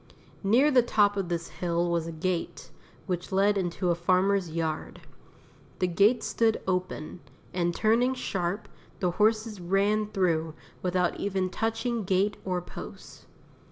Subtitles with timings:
[0.43, 2.71] Near the top of this hill was a gate,
[3.05, 5.01] which led into a farmer's yard.
[5.77, 7.19] The gate stood open,
[7.53, 8.67] and turning sharp,
[8.99, 13.27] the horses ran through without even touching gate or post.